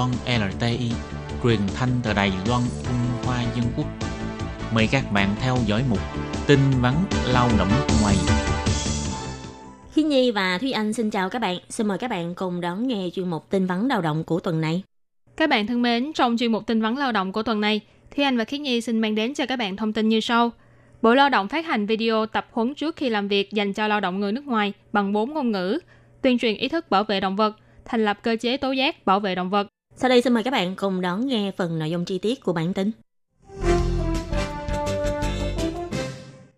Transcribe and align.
Loan 0.00 0.40
LTI, 0.40 0.90
truyền 1.42 1.58
thanh 1.74 1.88
từ 2.02 2.12
Đài 2.14 2.32
Loan, 2.48 2.62
Trung 2.82 3.24
Hoa 3.24 3.42
Dân 3.56 3.64
Quốc. 3.76 3.86
Mời 4.74 4.88
các 4.92 5.12
bạn 5.12 5.28
theo 5.40 5.56
dõi 5.66 5.82
mục 5.90 5.98
tin 6.46 6.58
vắn 6.80 6.94
lao 7.32 7.48
động 7.58 7.68
nước 7.68 7.86
ngoài. 8.02 8.14
Khi 9.92 10.02
Nhi 10.02 10.30
và 10.30 10.58
Thúy 10.58 10.72
Anh 10.72 10.92
xin 10.92 11.10
chào 11.10 11.30
các 11.30 11.38
bạn. 11.38 11.58
Xin 11.68 11.88
mời 11.88 11.98
các 11.98 12.10
bạn 12.10 12.34
cùng 12.34 12.60
đón 12.60 12.88
nghe 12.88 13.08
chuyên 13.14 13.30
mục 13.30 13.50
tin 13.50 13.66
vắn 13.66 13.88
lao 13.88 14.00
động 14.00 14.24
của 14.24 14.40
tuần 14.40 14.60
này. 14.60 14.82
Các 15.36 15.50
bạn 15.50 15.66
thân 15.66 15.82
mến, 15.82 16.12
trong 16.14 16.36
chuyên 16.38 16.52
mục 16.52 16.66
tin 16.66 16.82
vắn 16.82 16.96
lao 16.96 17.12
động 17.12 17.32
của 17.32 17.42
tuần 17.42 17.60
này, 17.60 17.80
Thúy 18.16 18.24
Anh 18.24 18.36
và 18.36 18.44
Khiết 18.44 18.60
Nhi 18.60 18.80
xin 18.80 19.00
mang 19.00 19.14
đến 19.14 19.34
cho 19.34 19.46
các 19.46 19.56
bạn 19.56 19.76
thông 19.76 19.92
tin 19.92 20.08
như 20.08 20.20
sau. 20.20 20.50
Bộ 21.02 21.14
Lao 21.14 21.28
động 21.28 21.48
phát 21.48 21.66
hành 21.66 21.86
video 21.86 22.26
tập 22.26 22.48
huấn 22.52 22.74
trước 22.74 22.96
khi 22.96 23.08
làm 23.08 23.28
việc 23.28 23.52
dành 23.52 23.72
cho 23.72 23.88
lao 23.88 24.00
động 24.00 24.20
người 24.20 24.32
nước 24.32 24.46
ngoài 24.46 24.72
bằng 24.92 25.12
4 25.12 25.34
ngôn 25.34 25.52
ngữ, 25.52 25.78
tuyên 26.22 26.38
truyền 26.38 26.56
ý 26.56 26.68
thức 26.68 26.90
bảo 26.90 27.04
vệ 27.04 27.20
động 27.20 27.36
vật, 27.36 27.56
thành 27.84 28.04
lập 28.04 28.18
cơ 28.22 28.36
chế 28.40 28.56
tố 28.56 28.72
giác 28.72 29.06
bảo 29.06 29.20
vệ 29.20 29.34
động 29.34 29.50
vật. 29.50 29.66
Sau 29.94 30.08
đây 30.08 30.22
xin 30.22 30.32
mời 30.32 30.42
các 30.42 30.50
bạn 30.50 30.76
cùng 30.76 31.00
đón 31.00 31.26
nghe 31.26 31.50
phần 31.56 31.78
nội 31.78 31.90
dung 31.90 32.04
chi 32.04 32.18
tiết 32.18 32.40
của 32.40 32.52
bản 32.52 32.72
tin. 32.74 32.90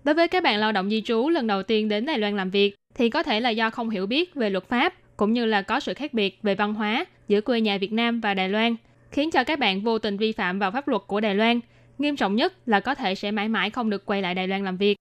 Đối 0.04 0.14
với 0.14 0.28
các 0.28 0.42
bạn 0.42 0.58
lao 0.58 0.72
động 0.72 0.90
di 0.90 1.02
trú 1.02 1.28
lần 1.28 1.46
đầu 1.46 1.62
tiên 1.62 1.88
đến 1.88 2.06
Đài 2.06 2.18
Loan 2.18 2.36
làm 2.36 2.50
việc 2.50 2.74
thì 2.94 3.10
có 3.10 3.22
thể 3.22 3.40
là 3.40 3.50
do 3.50 3.70
không 3.70 3.90
hiểu 3.90 4.06
biết 4.06 4.34
về 4.34 4.50
luật 4.50 4.68
pháp 4.68 4.94
cũng 5.16 5.32
như 5.32 5.44
là 5.44 5.62
có 5.62 5.80
sự 5.80 5.94
khác 5.94 6.14
biệt 6.14 6.38
về 6.42 6.54
văn 6.54 6.74
hóa 6.74 7.04
giữa 7.28 7.40
quê 7.40 7.60
nhà 7.60 7.78
Việt 7.78 7.92
Nam 7.92 8.20
và 8.20 8.34
Đài 8.34 8.48
Loan, 8.48 8.76
khiến 9.10 9.30
cho 9.30 9.44
các 9.44 9.58
bạn 9.58 9.80
vô 9.80 9.98
tình 9.98 10.16
vi 10.16 10.32
phạm 10.32 10.58
vào 10.58 10.70
pháp 10.70 10.88
luật 10.88 11.02
của 11.06 11.20
Đài 11.20 11.34
Loan. 11.34 11.60
Nghiêm 11.98 12.16
trọng 12.16 12.36
nhất 12.36 12.54
là 12.66 12.80
có 12.80 12.94
thể 12.94 13.14
sẽ 13.14 13.30
mãi 13.30 13.48
mãi 13.48 13.70
không 13.70 13.90
được 13.90 14.06
quay 14.06 14.22
lại 14.22 14.34
Đài 14.34 14.48
Loan 14.48 14.64
làm 14.64 14.76
việc. 14.76 14.96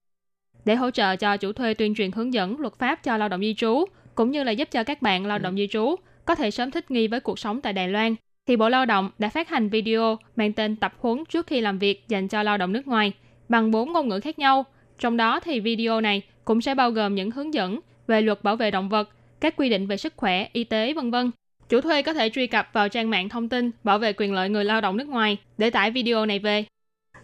Để 0.64 0.74
hỗ 0.74 0.90
trợ 0.90 1.16
cho 1.16 1.36
chủ 1.36 1.52
thuê 1.52 1.74
tuyên 1.74 1.94
truyền 1.94 2.12
hướng 2.12 2.34
dẫn 2.34 2.60
luật 2.60 2.74
pháp 2.78 3.02
cho 3.02 3.16
lao 3.16 3.28
động 3.28 3.40
di 3.40 3.54
trú, 3.54 3.84
cũng 4.14 4.30
như 4.30 4.44
là 4.44 4.52
giúp 4.52 4.68
cho 4.70 4.84
các 4.84 5.02
bạn 5.02 5.26
lao 5.26 5.38
động 5.38 5.56
di 5.56 5.66
trú 5.70 5.96
có 6.24 6.34
thể 6.34 6.50
sớm 6.50 6.70
thích 6.70 6.90
nghi 6.90 7.08
với 7.08 7.20
cuộc 7.20 7.38
sống 7.38 7.60
tại 7.60 7.72
Đài 7.72 7.88
Loan, 7.88 8.14
thì 8.46 8.56
Bộ 8.56 8.68
Lao 8.68 8.86
động 8.86 9.10
đã 9.18 9.28
phát 9.28 9.48
hành 9.48 9.68
video 9.68 10.18
mang 10.36 10.52
tên 10.52 10.76
tập 10.76 10.94
huấn 10.98 11.24
trước 11.28 11.46
khi 11.46 11.60
làm 11.60 11.78
việc 11.78 12.08
dành 12.08 12.28
cho 12.28 12.42
lao 12.42 12.58
động 12.58 12.72
nước 12.72 12.86
ngoài 12.86 13.12
bằng 13.48 13.70
4 13.70 13.92
ngôn 13.92 14.08
ngữ 14.08 14.20
khác 14.20 14.38
nhau. 14.38 14.64
Trong 14.98 15.16
đó 15.16 15.40
thì 15.40 15.60
video 15.60 16.00
này 16.00 16.22
cũng 16.44 16.60
sẽ 16.60 16.74
bao 16.74 16.90
gồm 16.90 17.14
những 17.14 17.30
hướng 17.30 17.54
dẫn 17.54 17.80
về 18.06 18.22
luật 18.22 18.42
bảo 18.42 18.56
vệ 18.56 18.70
động 18.70 18.88
vật, 18.88 19.08
các 19.40 19.56
quy 19.56 19.68
định 19.68 19.86
về 19.86 19.96
sức 19.96 20.12
khỏe, 20.16 20.48
y 20.52 20.64
tế, 20.64 20.92
vân 20.92 21.10
vân. 21.10 21.30
Chủ 21.68 21.80
thuê 21.80 22.02
có 22.02 22.14
thể 22.14 22.30
truy 22.30 22.46
cập 22.46 22.68
vào 22.72 22.88
trang 22.88 23.10
mạng 23.10 23.28
thông 23.28 23.48
tin 23.48 23.70
bảo 23.84 23.98
vệ 23.98 24.12
quyền 24.12 24.34
lợi 24.34 24.48
người 24.48 24.64
lao 24.64 24.80
động 24.80 24.96
nước 24.96 25.08
ngoài 25.08 25.36
để 25.58 25.70
tải 25.70 25.90
video 25.90 26.26
này 26.26 26.38
về. 26.38 26.64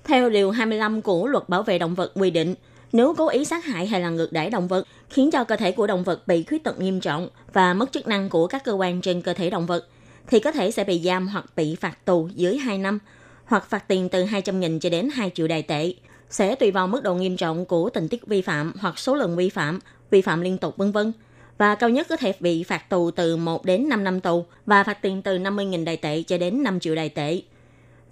Theo 0.04 0.30
Điều 0.30 0.50
25 0.50 1.02
của 1.02 1.26
Luật 1.26 1.48
Bảo 1.48 1.62
vệ 1.62 1.78
Động 1.78 1.94
vật 1.94 2.12
quy 2.14 2.30
định, 2.30 2.54
nếu 2.92 3.14
cố 3.18 3.28
ý 3.28 3.44
sát 3.44 3.64
hại 3.64 3.86
hay 3.86 4.00
là 4.00 4.10
ngược 4.10 4.32
đãi 4.32 4.50
động 4.50 4.68
vật, 4.68 4.86
khiến 5.10 5.30
cho 5.30 5.44
cơ 5.44 5.56
thể 5.56 5.72
của 5.72 5.86
động 5.86 6.04
vật 6.04 6.28
bị 6.28 6.42
khuyết 6.42 6.64
tật 6.64 6.80
nghiêm 6.80 7.00
trọng 7.00 7.28
và 7.52 7.74
mất 7.74 7.92
chức 7.92 8.08
năng 8.08 8.28
của 8.28 8.46
các 8.46 8.64
cơ 8.64 8.72
quan 8.72 9.00
trên 9.00 9.22
cơ 9.22 9.34
thể 9.34 9.50
động 9.50 9.66
vật, 9.66 9.88
thì 10.26 10.40
có 10.40 10.52
thể 10.52 10.70
sẽ 10.70 10.84
bị 10.84 11.00
giam 11.04 11.28
hoặc 11.28 11.44
bị 11.56 11.76
phạt 11.76 12.04
tù 12.04 12.28
dưới 12.34 12.56
2 12.56 12.78
năm, 12.78 12.98
hoặc 13.44 13.70
phạt 13.70 13.88
tiền 13.88 14.08
từ 14.08 14.24
200.000 14.24 14.78
cho 14.78 14.90
đến 14.90 15.08
2 15.14 15.30
triệu 15.34 15.48
đài 15.48 15.62
tệ. 15.62 15.94
Sẽ 16.30 16.54
tùy 16.54 16.70
vào 16.70 16.88
mức 16.88 17.02
độ 17.02 17.14
nghiêm 17.14 17.36
trọng 17.36 17.64
của 17.64 17.90
tình 17.90 18.08
tiết 18.08 18.26
vi 18.26 18.42
phạm 18.42 18.72
hoặc 18.80 18.98
số 18.98 19.14
lần 19.14 19.36
vi 19.36 19.48
phạm, 19.48 19.78
vi 20.10 20.20
phạm 20.20 20.40
liên 20.40 20.58
tục 20.58 20.76
vân 20.76 20.92
vân 20.92 21.12
và 21.58 21.74
cao 21.74 21.90
nhất 21.90 22.06
có 22.08 22.16
thể 22.16 22.32
bị 22.40 22.62
phạt 22.62 22.90
tù 22.90 23.10
từ 23.10 23.36
1 23.36 23.64
đến 23.64 23.88
5 23.88 24.04
năm 24.04 24.20
tù 24.20 24.44
và 24.66 24.84
phạt 24.84 25.02
tiền 25.02 25.22
từ 25.22 25.38
50.000 25.38 25.84
đài 25.84 25.96
tệ 25.96 26.22
cho 26.22 26.38
đến 26.38 26.62
5 26.62 26.80
triệu 26.80 26.94
đài 26.94 27.08
tệ. 27.08 27.42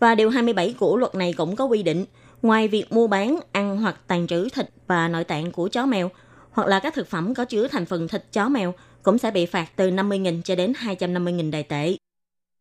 Và 0.00 0.14
điều 0.14 0.30
27 0.30 0.74
của 0.78 0.96
luật 0.96 1.14
này 1.14 1.32
cũng 1.32 1.56
có 1.56 1.64
quy 1.64 1.82
định, 1.82 2.04
ngoài 2.42 2.68
việc 2.68 2.92
mua 2.92 3.06
bán, 3.06 3.40
ăn 3.52 3.76
hoặc 3.76 3.96
tàn 4.06 4.26
trữ 4.26 4.48
thịt 4.48 4.66
và 4.86 5.08
nội 5.08 5.24
tạng 5.24 5.52
của 5.52 5.68
chó 5.68 5.86
mèo, 5.86 6.10
hoặc 6.50 6.68
là 6.68 6.78
các 6.78 6.94
thực 6.94 7.08
phẩm 7.08 7.34
có 7.34 7.44
chứa 7.44 7.68
thành 7.68 7.86
phần 7.86 8.08
thịt 8.08 8.24
chó 8.32 8.48
mèo 8.48 8.74
cũng 9.02 9.18
sẽ 9.18 9.30
bị 9.30 9.46
phạt 9.46 9.66
từ 9.76 9.90
50.000 9.90 10.42
cho 10.42 10.54
đến 10.54 10.72
250.000 10.72 11.50
đài 11.50 11.62
tệ. 11.62 11.96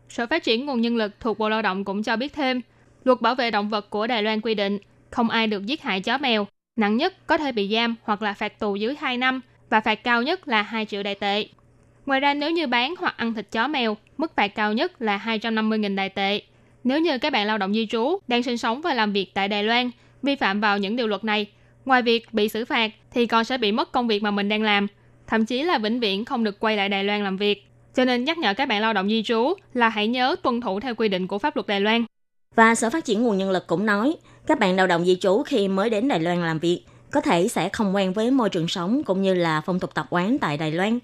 Sở 0.10 0.28
Phát 0.28 0.44
triển 0.44 0.66
Nguồn 0.66 0.82
Nhân 0.82 0.98
lực 0.98 1.12
thuộc 1.20 1.40
Bộ 1.40 1.50
Lao 1.50 1.62
động 1.62 1.86
cũng 1.86 2.04
cho 2.04 2.16
biết 2.16 2.34
thêm, 2.34 2.62
luật 3.04 3.22
bảo 3.22 3.36
vệ 3.36 3.52
động 3.52 3.70
vật 3.70 3.90
của 3.90 4.08
Đài 4.08 4.24
Loan 4.24 4.42
quy 4.42 4.54
định 4.54 4.80
không 5.12 5.30
ai 5.30 5.48
được 5.48 5.66
giết 5.66 5.82
hại 5.82 6.02
chó 6.02 6.18
mèo, 6.18 6.48
nặng 6.76 6.98
nhất 6.98 7.28
có 7.28 7.38
thể 7.38 7.52
bị 7.52 7.70
giam 7.74 7.96
hoặc 8.04 8.22
là 8.22 8.34
phạt 8.34 8.60
tù 8.60 8.76
dưới 8.76 8.96
2 9.00 9.18
năm 9.18 9.42
và 9.70 9.82
phạt 9.82 10.04
cao 10.04 10.22
nhất 10.22 10.48
là 10.48 10.62
2 10.62 10.86
triệu 10.86 11.04
đài 11.04 11.16
tệ. 11.16 11.48
Ngoài 12.06 12.20
ra 12.20 12.34
nếu 12.34 12.52
như 12.52 12.68
bán 12.68 12.96
hoặc 13.00 13.18
ăn 13.18 13.34
thịt 13.34 13.52
chó 13.52 13.68
mèo, 13.68 13.98
mức 14.18 14.36
phạt 14.36 14.48
cao 14.48 14.74
nhất 14.74 15.02
là 15.02 15.18
250.000 15.26 15.96
đài 15.96 16.10
tệ. 16.10 16.42
Nếu 16.86 17.00
như 17.00 17.18
các 17.18 17.34
bạn 17.34 17.48
lao 17.48 17.58
động 17.58 17.74
di 17.74 17.88
trú 17.88 18.18
đang 18.28 18.44
sinh 18.44 18.58
sống 18.58 18.82
và 18.82 18.94
làm 18.94 19.14
việc 19.14 19.34
tại 19.34 19.48
Đài 19.48 19.64
Loan 19.64 19.92
vi 20.24 20.36
phạm 20.36 20.62
vào 20.62 20.78
những 20.78 20.96
điều 20.96 21.08
luật 21.08 21.24
này, 21.24 21.48
ngoài 21.86 22.02
việc 22.02 22.34
bị 22.34 22.50
xử 22.50 22.66
phạt 22.66 22.92
thì 23.12 23.26
còn 23.26 23.44
sẽ 23.44 23.58
bị 23.58 23.72
mất 23.72 23.92
công 23.92 24.08
việc 24.08 24.24
mà 24.24 24.32
mình 24.32 24.50
đang 24.50 24.64
làm, 24.64 24.88
thậm 25.28 25.46
chí 25.46 25.64
là 25.64 25.78
vĩnh 25.78 26.00
viễn 26.00 26.26
không 26.26 26.44
được 26.44 26.60
quay 26.60 26.78
lại 26.78 26.90
Đài 26.90 27.04
Loan 27.04 27.24
làm 27.24 27.38
việc. 27.38 27.68
Cho 27.96 28.06
nên 28.06 28.24
nhắc 28.24 28.38
nhở 28.38 28.54
các 28.54 28.68
bạn 28.68 28.82
lao 28.82 28.94
động 28.94 29.10
di 29.10 29.24
trú 29.24 29.54
là 29.74 29.90
hãy 29.90 30.08
nhớ 30.08 30.36
tuân 30.44 30.62
thủ 30.62 30.80
theo 30.80 30.96
quy 30.96 31.08
định 31.08 31.28
của 31.28 31.38
pháp 31.38 31.56
luật 31.56 31.68
Đài 31.68 31.82
Loan. 31.82 32.06
Và 32.56 32.76
Sở 32.76 32.90
Phát 32.90 33.06
triển 33.06 33.24
Nguồn 33.24 33.38
Nhân 33.38 33.52
lực 33.52 33.68
cũng 33.68 33.86
nói, 33.86 34.16
các 34.48 34.60
bạn 34.60 34.76
lao 34.76 34.88
động 34.88 35.06
di 35.06 35.16
trú 35.16 35.44
khi 35.44 35.68
mới 35.68 35.90
đến 35.90 36.08
Đài 36.08 36.20
Loan 36.20 36.42
làm 36.42 36.60
việc 36.60 36.84
có 37.12 37.22
thể 37.22 37.48
sẽ 37.48 37.70
không 37.70 37.96
quen 37.96 38.14
với 38.14 38.32
môi 38.32 38.50
trường 38.50 38.68
sống 38.68 39.04
cũng 39.04 39.22
như 39.22 39.34
là 39.34 39.62
phong 39.62 39.80
tục 39.80 39.94
tập 39.94 40.06
quán 40.10 40.38
tại 40.42 40.58
Đài 40.58 40.72
Loan. 40.72 41.00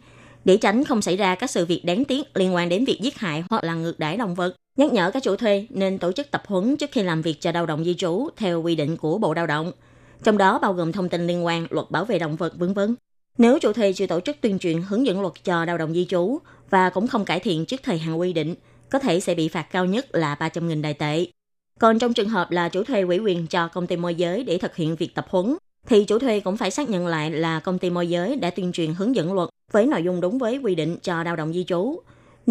Để 0.45 0.57
tránh 0.57 0.83
không 0.83 1.01
xảy 1.01 1.17
ra 1.17 1.35
các 1.35 1.49
sự 1.49 1.65
việc 1.65 1.81
đáng 1.85 2.05
tiếc 2.05 2.37
liên 2.37 2.55
quan 2.55 2.69
đến 2.69 2.85
việc 2.85 2.97
giết 3.01 3.17
hại 3.17 3.43
hoặc 3.49 3.63
là 3.63 3.73
ngược 3.73 3.99
đãi 3.99 4.17
động 4.17 4.35
vật, 4.35 4.55
nhắc 4.77 4.93
nhở 4.93 5.11
các 5.11 5.23
chủ 5.23 5.35
thuê 5.35 5.67
nên 5.69 5.97
tổ 5.97 6.11
chức 6.11 6.31
tập 6.31 6.43
huấn 6.47 6.77
trước 6.77 6.89
khi 6.91 7.03
làm 7.03 7.21
việc 7.21 7.41
cho 7.41 7.51
lao 7.51 7.65
động 7.65 7.83
di 7.83 7.93
trú 7.93 8.29
theo 8.37 8.61
quy 8.61 8.75
định 8.75 8.97
của 8.97 9.17
Bộ 9.17 9.33
Lao 9.33 9.47
động. 9.47 9.71
Trong 10.23 10.37
đó 10.37 10.59
bao 10.59 10.73
gồm 10.73 10.91
thông 10.91 11.09
tin 11.09 11.27
liên 11.27 11.45
quan 11.45 11.67
luật 11.69 11.91
bảo 11.91 12.05
vệ 12.05 12.19
động 12.19 12.35
vật 12.35 12.53
vân 12.57 12.73
vân. 12.73 12.95
Nếu 13.37 13.59
chủ 13.59 13.73
thuê 13.73 13.93
chưa 13.93 14.07
tổ 14.07 14.19
chức 14.19 14.37
tuyên 14.41 14.59
truyền 14.59 14.81
hướng 14.81 15.05
dẫn 15.05 15.21
luật 15.21 15.33
cho 15.43 15.65
lao 15.65 15.77
động 15.77 15.93
di 15.93 16.05
trú 16.05 16.37
và 16.69 16.89
cũng 16.89 17.07
không 17.07 17.25
cải 17.25 17.39
thiện 17.39 17.65
trước 17.65 17.79
thời 17.83 17.97
hạn 17.97 18.19
quy 18.19 18.33
định, 18.33 18.55
có 18.89 18.99
thể 18.99 19.19
sẽ 19.19 19.35
bị 19.35 19.47
phạt 19.47 19.67
cao 19.71 19.85
nhất 19.85 20.15
là 20.15 20.35
300.000 20.39 20.81
đài 20.81 20.93
tệ. 20.93 21.25
Còn 21.79 21.99
trong 21.99 22.13
trường 22.13 22.29
hợp 22.29 22.51
là 22.51 22.69
chủ 22.69 22.83
thuê 22.83 23.01
ủy 23.01 23.19
quyền 23.19 23.47
cho 23.47 23.67
công 23.67 23.87
ty 23.87 23.97
môi 23.97 24.15
giới 24.15 24.43
để 24.43 24.57
thực 24.57 24.75
hiện 24.75 24.95
việc 24.95 25.15
tập 25.15 25.25
huấn, 25.29 25.55
thì 25.87 26.05
chủ 26.05 26.19
thuê 26.19 26.39
cũng 26.39 26.57
phải 26.57 26.71
xác 26.71 26.89
nhận 26.89 27.07
lại 27.07 27.31
là 27.31 27.59
công 27.59 27.79
ty 27.79 27.89
môi 27.89 28.09
giới 28.09 28.35
đã 28.35 28.49
tuyên 28.49 28.71
truyền 28.71 28.93
hướng 28.93 29.15
dẫn 29.15 29.33
luật 29.33 29.49
với 29.71 29.85
nội 29.85 30.03
dung 30.03 30.21
đúng 30.21 30.37
với 30.37 30.57
quy 30.57 30.75
định 30.75 30.97
cho 31.01 31.23
lao 31.23 31.35
động 31.35 31.53
di 31.53 31.63
trú. 31.63 31.99